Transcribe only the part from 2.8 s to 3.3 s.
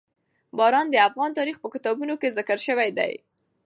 دي.